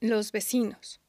Los 0.00 0.30
vecinos. 0.30 1.00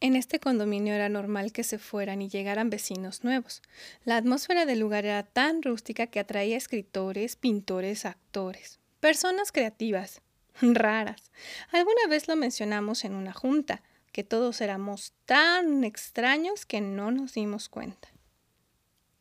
En 0.00 0.14
este 0.14 0.38
condominio 0.38 0.92
era 0.92 1.08
normal 1.08 1.52
que 1.52 1.64
se 1.64 1.78
fueran 1.78 2.20
y 2.20 2.28
llegaran 2.28 2.68
vecinos 2.68 3.24
nuevos. 3.24 3.62
La 4.04 4.18
atmósfera 4.18 4.66
del 4.66 4.78
lugar 4.78 5.06
era 5.06 5.22
tan 5.22 5.62
rústica 5.62 6.06
que 6.08 6.20
atraía 6.20 6.58
escritores, 6.58 7.36
pintores, 7.36 8.04
actores, 8.04 8.78
personas 9.00 9.52
creativas, 9.52 10.20
raras. 10.60 11.32
Alguna 11.72 12.06
vez 12.10 12.28
lo 12.28 12.36
mencionamos 12.36 13.06
en 13.06 13.14
una 13.14 13.32
junta, 13.32 13.82
que 14.12 14.22
todos 14.22 14.60
éramos 14.60 15.14
tan 15.24 15.82
extraños 15.82 16.66
que 16.66 16.82
no 16.82 17.10
nos 17.10 17.32
dimos 17.32 17.70
cuenta. 17.70 18.08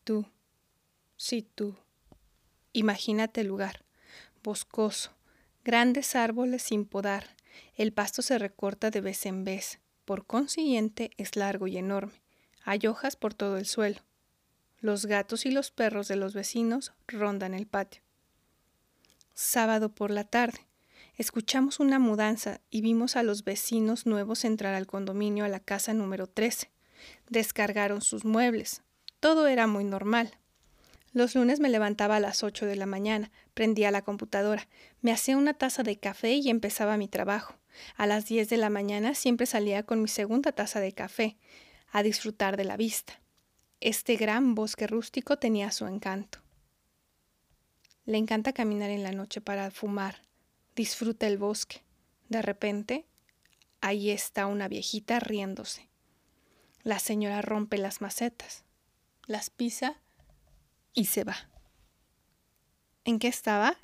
Tú, 0.03 0.25
sí 1.16 1.48
tú. 1.55 1.77
Imagínate 2.73 3.41
el 3.41 3.48
lugar, 3.48 3.86
boscoso, 4.44 5.15
grandes 5.66 6.16
árboles 6.16 6.62
sin 6.62 6.86
podar, 6.86 7.36
el 7.76 7.92
pasto 7.92 8.22
se 8.22 8.38
recorta 8.38 8.92
de 8.92 9.02
vez 9.02 9.26
en 9.26 9.44
vez, 9.44 9.80
por 10.06 10.28
consiguiente 10.28 11.10
es 11.18 11.36
largo 11.36 11.66
y 11.68 11.78
enorme. 11.78 12.22
Hay 12.64 12.86
hojas 12.86 13.16
por 13.16 13.34
todo 13.34 13.58
el 13.58 13.66
suelo. 13.66 14.00
Los 14.80 15.08
gatos 15.08 15.48
y 15.48 15.52
los 15.52 15.72
perros 15.72 16.08
de 16.08 16.18
los 16.18 16.36
vecinos 16.36 16.94
rondan 17.08 17.56
el 17.56 17.66
patio. 17.66 18.04
Sábado 19.34 19.90
por 19.90 20.12
la 20.12 20.23
tarde. 20.23 20.59
Escuchamos 21.18 21.80
una 21.80 21.98
mudanza 21.98 22.61
y 22.70 22.82
vimos 22.82 23.16
a 23.16 23.23
los 23.23 23.44
vecinos 23.44 24.06
nuevos 24.06 24.45
entrar 24.45 24.76
al 24.76 24.86
condominio 24.86 25.45
a 25.45 25.50
la 25.50 25.59
casa 25.59 25.95
número 25.95 26.28
13. 26.28 26.70
Descargaron 27.30 28.02
sus 28.02 28.23
muebles. 28.23 28.84
Todo 29.20 29.48
era 29.48 29.66
muy 29.66 29.84
normal. 29.84 30.38
Los 31.16 31.33
lunes 31.33 31.61
me 31.61 31.69
levantaba 31.69 32.17
a 32.17 32.19
las 32.19 32.44
8 32.44 32.66
de 32.66 32.75
la 32.75 32.85
mañana, 32.85 33.31
prendía 33.53 33.89
la 33.89 34.02
computadora, 34.02 34.67
me 34.99 35.13
hacía 35.13 35.38
una 35.38 35.53
taza 35.53 35.81
de 35.81 35.97
café 35.97 36.33
y 36.33 36.49
empezaba 36.49 36.97
mi 36.97 37.08
trabajo. 37.08 37.55
A 37.95 38.05
las 38.05 38.25
10 38.25 38.49
de 38.49 38.58
la 38.58 38.69
mañana 38.69 39.16
siempre 39.16 39.45
salía 39.45 39.83
con 39.83 40.02
mi 40.02 40.09
segunda 40.09 40.52
taza 40.52 40.81
de 40.81 40.91
café, 40.91 41.38
a 41.89 42.03
disfrutar 42.03 42.58
de 42.58 42.66
la 42.66 42.75
vista. 42.75 43.21
Este 43.80 44.17
gran 44.17 44.55
bosque 44.55 44.88
rústico 44.88 45.39
tenía 45.39 45.71
su 45.71 45.88
encanto. 45.88 46.39
Le 48.03 48.17
encanta 48.17 48.52
caminar 48.52 48.89
en 48.89 49.03
la 49.03 49.13
noche 49.13 49.39
para 49.39 49.71
fumar. 49.71 50.17
Disfruta 50.75 51.27
el 51.27 51.38
bosque. 51.38 51.81
De 52.27 52.41
repente, 52.41 53.05
ahí 53.80 54.11
está 54.11 54.47
una 54.47 54.67
viejita 54.67 55.21
riéndose. 55.21 55.88
La 56.83 56.99
señora 56.99 57.41
rompe 57.41 57.77
las 57.77 58.02
macetas, 58.02 58.66
las 59.27 59.49
pisa 59.49 60.02
y 60.96 61.06
se 61.06 61.24
va. 61.24 61.36
¿En 63.04 63.20
qué 63.20 63.28
estaba? 63.28 63.78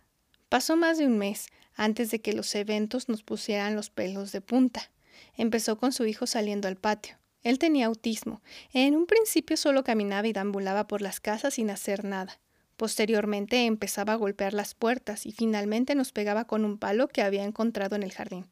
Pasó 0.49 0.75
más 0.75 0.97
de 0.97 1.05
un 1.05 1.17
mes 1.17 1.47
antes 1.75 2.09
de 2.09 2.21
que 2.21 2.33
los 2.33 2.53
eventos 2.55 3.07
nos 3.07 3.23
pusieran 3.23 3.75
los 3.75 3.89
pelos 3.89 4.31
de 4.31 4.41
punta. 4.41 4.91
Empezó 5.35 5.77
con 5.77 5.91
su 5.91 6.05
hijo 6.05 6.25
saliendo 6.25 6.67
al 6.67 6.77
patio. 6.77 7.17
Él 7.43 7.59
tenía 7.59 7.87
autismo. 7.87 8.41
En 8.73 8.95
un 8.95 9.05
principio 9.05 9.57
solo 9.57 9.83
caminaba 9.83 10.27
y 10.27 10.33
deambulaba 10.33 10.87
por 10.87 11.01
las 11.01 11.19
casas 11.19 11.55
sin 11.55 11.69
hacer 11.69 12.03
nada. 12.03 12.39
Posteriormente 12.77 13.65
empezaba 13.65 14.13
a 14.13 14.17
golpear 14.17 14.53
las 14.53 14.73
puertas 14.73 15.25
y 15.25 15.31
finalmente 15.31 15.93
nos 15.93 16.11
pegaba 16.11 16.45
con 16.45 16.65
un 16.65 16.77
palo 16.77 17.07
que 17.07 17.21
había 17.21 17.43
encontrado 17.43 17.95
en 17.95 18.03
el 18.03 18.11
jardín. 18.11 18.47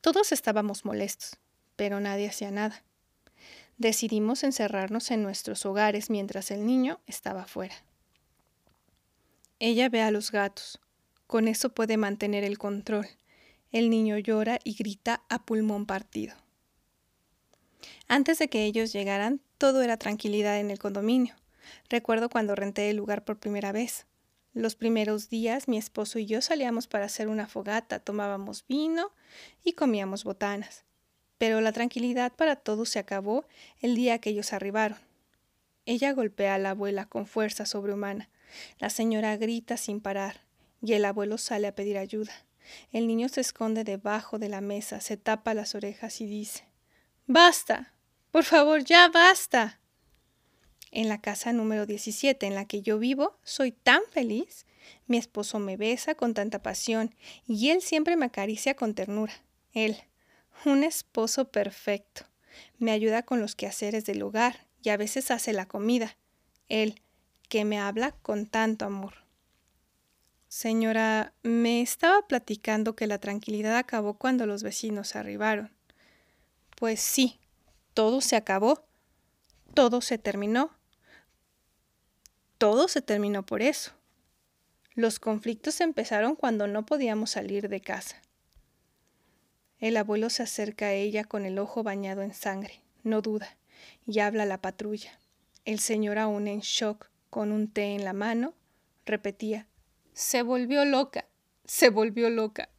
Todos 0.00 0.32
estábamos 0.32 0.84
molestos, 0.84 1.38
pero 1.74 2.00
nadie 2.00 2.28
hacía 2.28 2.50
nada. 2.50 2.84
Decidimos 3.78 4.42
encerrarnos 4.42 5.10
en 5.10 5.22
nuestros 5.22 5.66
hogares 5.66 6.08
mientras 6.08 6.50
el 6.50 6.64
niño 6.64 7.00
estaba 7.06 7.46
fuera. 7.46 7.74
Ella 9.58 9.88
ve 9.88 10.00
a 10.00 10.10
los 10.10 10.32
gatos. 10.32 10.80
Con 11.26 11.46
eso 11.46 11.70
puede 11.70 11.96
mantener 11.96 12.44
el 12.44 12.56
control. 12.56 13.06
El 13.72 13.90
niño 13.90 14.16
llora 14.16 14.58
y 14.64 14.74
grita 14.74 15.24
a 15.28 15.44
pulmón 15.44 15.84
partido. 15.84 16.34
Antes 18.08 18.38
de 18.38 18.48
que 18.48 18.64
ellos 18.64 18.92
llegaran, 18.92 19.40
todo 19.58 19.82
era 19.82 19.96
tranquilidad 19.96 20.58
en 20.58 20.70
el 20.70 20.78
condominio. 20.78 21.34
Recuerdo 21.90 22.28
cuando 22.30 22.54
renté 22.54 22.88
el 22.90 22.96
lugar 22.96 23.24
por 23.24 23.38
primera 23.38 23.72
vez. 23.72 24.06
Los 24.54 24.74
primeros 24.74 25.28
días 25.28 25.68
mi 25.68 25.76
esposo 25.76 26.18
y 26.18 26.24
yo 26.24 26.40
salíamos 26.40 26.86
para 26.86 27.04
hacer 27.04 27.28
una 27.28 27.46
fogata, 27.46 27.98
tomábamos 27.98 28.64
vino 28.66 29.12
y 29.62 29.72
comíamos 29.72 30.24
botanas. 30.24 30.84
Pero 31.38 31.60
la 31.60 31.72
tranquilidad 31.72 32.32
para 32.32 32.56
todos 32.56 32.88
se 32.88 32.98
acabó 32.98 33.44
el 33.80 33.94
día 33.94 34.18
que 34.18 34.30
ellos 34.30 34.52
arribaron. 34.52 34.98
Ella 35.84 36.12
golpea 36.12 36.54
a 36.54 36.58
la 36.58 36.70
abuela 36.70 37.06
con 37.06 37.26
fuerza 37.26 37.66
sobrehumana. 37.66 38.28
La 38.78 38.90
señora 38.90 39.36
grita 39.36 39.76
sin 39.76 40.00
parar 40.00 40.40
y 40.82 40.94
el 40.94 41.04
abuelo 41.04 41.38
sale 41.38 41.66
a 41.66 41.74
pedir 41.74 41.98
ayuda. 41.98 42.32
El 42.92 43.06
niño 43.06 43.28
se 43.28 43.40
esconde 43.40 43.84
debajo 43.84 44.38
de 44.38 44.48
la 44.48 44.60
mesa, 44.60 45.00
se 45.00 45.16
tapa 45.16 45.54
las 45.54 45.74
orejas 45.74 46.20
y 46.20 46.26
dice 46.26 46.64
Basta. 47.26 47.92
Por 48.30 48.44
favor, 48.44 48.84
ya 48.84 49.08
basta. 49.08 49.80
En 50.90 51.08
la 51.08 51.20
casa 51.20 51.52
número 51.52 51.86
17 51.86 52.46
en 52.46 52.54
la 52.54 52.64
que 52.64 52.82
yo 52.82 52.98
vivo, 52.98 53.38
soy 53.42 53.72
tan 53.72 54.02
feliz. 54.10 54.66
Mi 55.06 55.16
esposo 55.16 55.58
me 55.58 55.76
besa 55.76 56.14
con 56.14 56.34
tanta 56.34 56.62
pasión 56.62 57.14
y 57.46 57.70
él 57.70 57.82
siempre 57.82 58.16
me 58.16 58.26
acaricia 58.26 58.74
con 58.74 58.94
ternura. 58.94 59.32
Él, 59.72 59.96
un 60.64 60.84
esposo 60.84 61.50
perfecto. 61.50 62.22
Me 62.78 62.92
ayuda 62.92 63.22
con 63.22 63.40
los 63.40 63.54
quehaceres 63.54 64.04
del 64.06 64.22
hogar 64.22 64.66
y 64.82 64.90
a 64.90 64.96
veces 64.96 65.30
hace 65.30 65.52
la 65.52 65.66
comida. 65.66 66.16
Él, 66.68 67.02
que 67.48 67.64
me 67.64 67.78
habla 67.78 68.12
con 68.22 68.46
tanto 68.46 68.84
amor. 68.84 69.14
Señora, 70.48 71.34
me 71.42 71.82
estaba 71.82 72.26
platicando 72.26 72.96
que 72.96 73.06
la 73.06 73.18
tranquilidad 73.18 73.76
acabó 73.76 74.14
cuando 74.14 74.46
los 74.46 74.62
vecinos 74.62 75.16
arribaron. 75.16 75.70
Pues 76.76 77.00
sí, 77.00 77.38
todo 77.94 78.20
se 78.20 78.36
acabó, 78.36 78.84
todo 79.74 80.00
se 80.00 80.18
terminó. 80.18 80.70
Todo 82.58 82.88
se 82.88 83.02
terminó 83.02 83.44
por 83.44 83.60
eso. 83.60 83.92
Los 84.94 85.18
conflictos 85.18 85.80
empezaron 85.82 86.36
cuando 86.36 86.66
no 86.66 86.86
podíamos 86.86 87.30
salir 87.30 87.68
de 87.68 87.82
casa. 87.82 88.22
El 89.80 89.96
abuelo 89.96 90.30
se 90.30 90.42
acerca 90.42 90.86
a 90.86 90.92
ella 90.92 91.24
con 91.24 91.44
el 91.44 91.58
ojo 91.58 91.82
bañado 91.82 92.22
en 92.22 92.34
sangre, 92.34 92.80
no 93.02 93.22
duda, 93.22 93.56
y 94.06 94.20
habla 94.20 94.46
la 94.46 94.60
patrulla. 94.60 95.18
El 95.64 95.80
señor 95.80 96.18
aún 96.18 96.48
en 96.48 96.60
shock, 96.60 97.10
con 97.30 97.52
un 97.52 97.68
té 97.68 97.94
en 97.94 98.04
la 98.04 98.12
mano, 98.12 98.54
repetía 99.04 99.66
se 100.16 100.40
volvió 100.40 100.86
loca, 100.86 101.26
se 101.66 101.90
volvió 101.90 102.30
loca. 102.30 102.70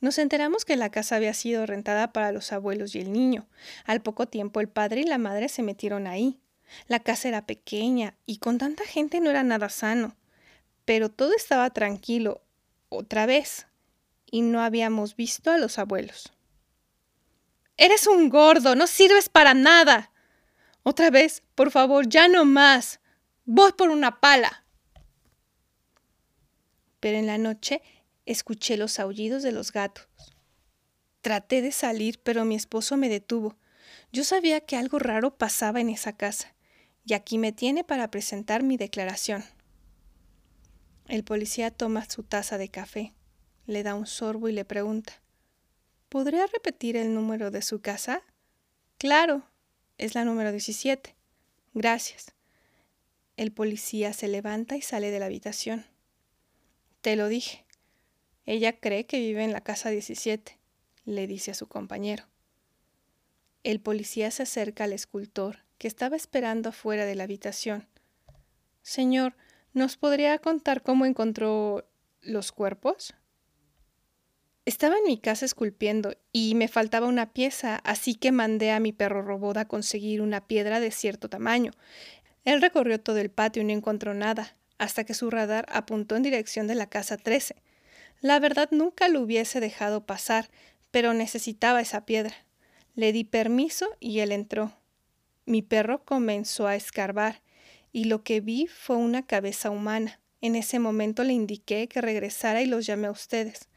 Nos 0.00 0.16
enteramos 0.16 0.64
que 0.64 0.76
la 0.76 0.90
casa 0.90 1.16
había 1.16 1.34
sido 1.34 1.66
rentada 1.66 2.14
para 2.14 2.32
los 2.32 2.50
abuelos 2.50 2.94
y 2.94 3.00
el 3.00 3.12
niño. 3.12 3.46
Al 3.84 4.00
poco 4.00 4.26
tiempo 4.26 4.60
el 4.60 4.70
padre 4.70 5.02
y 5.02 5.04
la 5.04 5.18
madre 5.18 5.50
se 5.50 5.62
metieron 5.62 6.06
ahí. 6.06 6.40
La 6.86 7.00
casa 7.00 7.28
era 7.28 7.44
pequeña 7.44 8.14
y 8.24 8.38
con 8.38 8.56
tanta 8.56 8.84
gente 8.84 9.20
no 9.20 9.28
era 9.28 9.42
nada 9.42 9.68
sano. 9.68 10.16
Pero 10.86 11.10
todo 11.10 11.34
estaba 11.34 11.68
tranquilo, 11.68 12.40
otra 12.88 13.26
vez, 13.26 13.66
y 14.30 14.42
no 14.42 14.60
habíamos 14.60 15.16
visto 15.16 15.50
a 15.50 15.58
los 15.58 15.78
abuelos. 15.78 16.32
Eres 17.76 18.06
un 18.06 18.28
gordo, 18.28 18.74
no 18.74 18.86
sirves 18.86 19.28
para 19.28 19.54
nada. 19.54 20.10
Otra 20.82 21.10
vez, 21.10 21.42
por 21.54 21.70
favor, 21.70 22.08
ya 22.08 22.28
no 22.28 22.44
más. 22.44 23.00
Voy 23.44 23.72
por 23.72 23.90
una 23.90 24.20
pala. 24.20 24.64
Pero 27.00 27.18
en 27.18 27.26
la 27.26 27.38
noche 27.38 27.82
escuché 28.26 28.76
los 28.76 28.98
aullidos 28.98 29.42
de 29.42 29.52
los 29.52 29.72
gatos. 29.72 30.08
Traté 31.20 31.62
de 31.62 31.72
salir, 31.72 32.20
pero 32.22 32.44
mi 32.44 32.54
esposo 32.54 32.96
me 32.96 33.08
detuvo. 33.08 33.56
Yo 34.12 34.24
sabía 34.24 34.60
que 34.60 34.76
algo 34.76 34.98
raro 34.98 35.36
pasaba 35.36 35.80
en 35.80 35.90
esa 35.90 36.16
casa, 36.16 36.54
y 37.04 37.14
aquí 37.14 37.38
me 37.38 37.52
tiene 37.52 37.84
para 37.84 38.10
presentar 38.10 38.62
mi 38.62 38.76
declaración. 38.76 39.44
El 41.06 41.24
policía 41.24 41.70
toma 41.70 42.08
su 42.08 42.22
taza 42.22 42.58
de 42.58 42.68
café, 42.68 43.14
le 43.68 43.82
da 43.82 43.94
un 43.94 44.06
sorbo 44.06 44.48
y 44.48 44.52
le 44.52 44.64
pregunta 44.64 45.12
¿Podría 46.08 46.46
repetir 46.46 46.96
el 46.96 47.12
número 47.14 47.50
de 47.50 47.60
su 47.60 47.82
casa? 47.82 48.22
Claro, 48.96 49.42
es 49.98 50.14
la 50.14 50.24
número 50.24 50.50
17. 50.50 51.14
Gracias. 51.74 52.32
El 53.36 53.52
policía 53.52 54.14
se 54.14 54.26
levanta 54.26 54.74
y 54.76 54.80
sale 54.80 55.10
de 55.10 55.20
la 55.20 55.26
habitación. 55.26 55.84
Te 57.02 57.14
lo 57.14 57.28
dije. 57.28 57.66
Ella 58.46 58.80
cree 58.80 59.04
que 59.04 59.18
vive 59.18 59.44
en 59.44 59.52
la 59.52 59.60
casa 59.60 59.90
17, 59.90 60.58
le 61.04 61.26
dice 61.26 61.50
a 61.50 61.54
su 61.54 61.68
compañero. 61.68 62.24
El 63.62 63.80
policía 63.80 64.30
se 64.30 64.44
acerca 64.44 64.84
al 64.84 64.94
escultor, 64.94 65.58
que 65.76 65.88
estaba 65.88 66.16
esperando 66.16 66.70
afuera 66.70 67.04
de 67.04 67.16
la 67.16 67.24
habitación. 67.24 67.86
Señor, 68.80 69.36
¿nos 69.74 69.98
podría 69.98 70.38
contar 70.38 70.82
cómo 70.82 71.04
encontró 71.04 71.86
los 72.22 72.50
cuerpos? 72.50 73.14
Estaba 74.68 74.98
en 74.98 75.04
mi 75.04 75.16
casa 75.16 75.46
esculpiendo 75.46 76.14
y 76.30 76.54
me 76.54 76.68
faltaba 76.68 77.06
una 77.06 77.32
pieza, 77.32 77.76
así 77.84 78.14
que 78.14 78.32
mandé 78.32 78.70
a 78.70 78.80
mi 78.80 78.92
perro 78.92 79.22
robot 79.22 79.56
a 79.56 79.64
conseguir 79.64 80.20
una 80.20 80.46
piedra 80.46 80.78
de 80.78 80.90
cierto 80.90 81.30
tamaño. 81.30 81.72
Él 82.44 82.60
recorrió 82.60 83.00
todo 83.00 83.16
el 83.16 83.30
patio 83.30 83.62
y 83.62 83.64
no 83.64 83.72
encontró 83.72 84.12
nada, 84.12 84.58
hasta 84.76 85.04
que 85.04 85.14
su 85.14 85.30
radar 85.30 85.64
apuntó 85.70 86.16
en 86.16 86.22
dirección 86.22 86.66
de 86.66 86.74
la 86.74 86.86
casa 86.86 87.16
13. 87.16 87.56
La 88.20 88.38
verdad 88.40 88.68
nunca 88.70 89.08
lo 89.08 89.22
hubiese 89.22 89.58
dejado 89.58 90.04
pasar, 90.04 90.50
pero 90.90 91.14
necesitaba 91.14 91.80
esa 91.80 92.04
piedra. 92.04 92.34
Le 92.94 93.14
di 93.14 93.24
permiso 93.24 93.88
y 94.00 94.18
él 94.18 94.32
entró. 94.32 94.74
Mi 95.46 95.62
perro 95.62 96.04
comenzó 96.04 96.66
a 96.66 96.76
escarbar 96.76 97.40
y 97.90 98.04
lo 98.04 98.22
que 98.22 98.42
vi 98.42 98.66
fue 98.66 98.96
una 98.96 99.24
cabeza 99.24 99.70
humana. 99.70 100.20
En 100.42 100.56
ese 100.56 100.78
momento 100.78 101.24
le 101.24 101.32
indiqué 101.32 101.88
que 101.88 102.02
regresara 102.02 102.60
y 102.60 102.66
los 102.66 102.84
llamé 102.84 103.06
a 103.06 103.12
ustedes. 103.12 103.70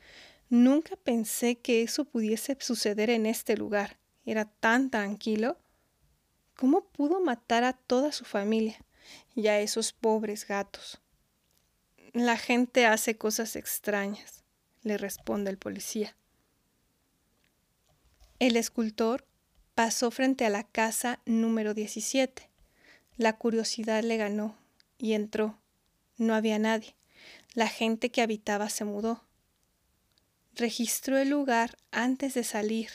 Nunca 0.51 0.98
pensé 0.98 1.59
que 1.59 1.81
eso 1.81 2.03
pudiese 2.03 2.57
suceder 2.59 3.09
en 3.09 3.25
este 3.25 3.56
lugar. 3.56 3.98
Era 4.25 4.44
tan 4.44 4.89
tranquilo. 4.89 5.57
¿Cómo 6.57 6.83
pudo 6.83 7.21
matar 7.21 7.63
a 7.63 7.71
toda 7.71 8.12
su 8.12 8.25
familia 8.25 8.77
y 9.33 9.48
a 9.48 9.62
esos 9.62 9.94
pobres 9.94 10.45
gatos? 10.45 11.00
La 12.12 12.36
gente 12.36 12.86
hace 12.86 13.18
cosas 13.18 13.56
extrañas, 13.56 14.44
le 14.83 14.98
responde 14.98 15.50
el 15.51 15.57
policía. 15.57 16.18
El 18.39 18.57
escultor 18.57 19.25
pasó 19.74 20.12
frente 20.12 20.45
a 20.45 20.50
la 20.50 20.63
casa 20.63 21.21
número 21.25 21.74
17. 21.74 22.50
La 23.15 23.38
curiosidad 23.38 24.03
le 24.03 24.18
ganó 24.18 24.57
y 24.98 25.13
entró. 25.13 25.57
No 26.18 26.36
había 26.36 26.59
nadie. 26.59 26.94
La 27.53 27.69
gente 27.69 28.12
que 28.12 28.21
habitaba 28.21 28.68
se 28.68 28.83
mudó. 28.83 29.24
Registró 30.62 31.18
el 31.18 31.30
lugar 31.30 31.75
antes 31.90 32.36
de 32.36 32.44
salir, 32.44 32.90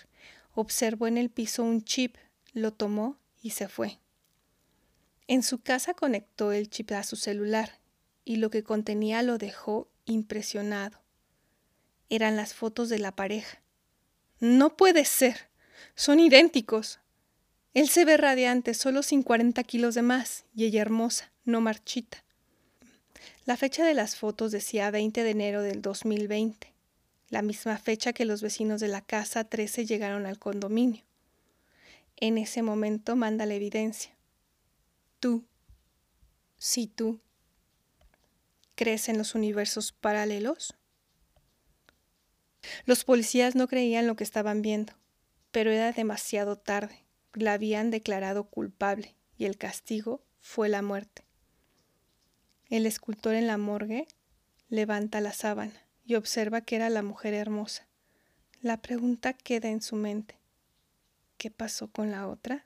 observó 0.54 1.08
en 1.08 1.18
el 1.18 1.30
piso 1.30 1.64
un 1.64 1.82
chip, 1.82 2.14
lo 2.52 2.72
tomó 2.72 3.18
y 3.42 3.50
se 3.50 3.66
fue. 3.66 3.98
En 5.26 5.42
su 5.42 5.58
casa 5.58 5.92
conectó 5.92 6.52
el 6.52 6.70
chip 6.70 6.92
a 6.92 7.02
su 7.02 7.16
celular 7.16 7.80
y 8.24 8.36
lo 8.36 8.50
que 8.50 8.62
contenía 8.62 9.20
lo 9.24 9.36
dejó 9.36 9.90
impresionado. 10.04 11.02
Eran 12.08 12.36
las 12.36 12.54
fotos 12.54 12.88
de 12.88 13.00
la 13.00 13.16
pareja. 13.16 13.60
No 14.38 14.76
puede 14.76 15.04
ser. 15.04 15.50
Son 15.96 16.20
idénticos. 16.20 17.00
Él 17.74 17.88
se 17.88 18.04
ve 18.04 18.16
radiante, 18.16 18.74
solo 18.74 19.02
sin 19.02 19.24
40 19.24 19.64
kilos 19.64 19.96
de 19.96 20.02
más, 20.02 20.44
y 20.54 20.66
ella 20.66 20.82
hermosa, 20.82 21.32
no 21.44 21.60
marchita. 21.60 22.22
La 23.44 23.56
fecha 23.56 23.84
de 23.84 23.94
las 23.94 24.14
fotos 24.14 24.52
decía 24.52 24.92
20 24.92 25.24
de 25.24 25.30
enero 25.30 25.62
del 25.62 25.82
2020 25.82 26.75
la 27.28 27.42
misma 27.42 27.76
fecha 27.78 28.12
que 28.12 28.24
los 28.24 28.40
vecinos 28.40 28.80
de 28.80 28.88
la 28.88 29.00
casa 29.00 29.44
13 29.44 29.84
llegaron 29.84 30.26
al 30.26 30.38
condominio. 30.38 31.02
En 32.16 32.38
ese 32.38 32.62
momento 32.62 33.16
manda 33.16 33.46
la 33.46 33.54
evidencia. 33.54 34.12
Tú, 35.18 35.44
si 36.56 36.86
tú, 36.86 37.20
¿crees 38.74 39.08
en 39.08 39.18
los 39.18 39.34
universos 39.34 39.92
paralelos? 39.92 40.74
Los 42.84 43.04
policías 43.04 43.54
no 43.54 43.68
creían 43.68 44.06
lo 44.06 44.16
que 44.16 44.24
estaban 44.24 44.62
viendo, 44.62 44.92
pero 45.50 45.70
era 45.70 45.92
demasiado 45.92 46.56
tarde. 46.56 47.04
La 47.34 47.52
habían 47.52 47.90
declarado 47.90 48.44
culpable 48.44 49.14
y 49.36 49.44
el 49.44 49.58
castigo 49.58 50.24
fue 50.38 50.68
la 50.68 50.80
muerte. 50.80 51.24
El 52.70 52.86
escultor 52.86 53.34
en 53.34 53.46
la 53.46 53.58
morgue 53.58 54.08
levanta 54.68 55.20
la 55.20 55.32
sábana 55.32 55.85
y 56.06 56.14
observa 56.14 56.60
que 56.60 56.76
era 56.76 56.88
la 56.88 57.02
mujer 57.02 57.34
hermosa. 57.34 57.88
La 58.60 58.80
pregunta 58.80 59.32
queda 59.32 59.68
en 59.68 59.82
su 59.82 59.96
mente. 59.96 60.38
¿Qué 61.36 61.50
pasó 61.50 61.88
con 61.90 62.10
la 62.10 62.28
otra? 62.28 62.65